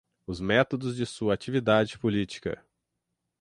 [0.25, 2.65] os métodos de sua atividade política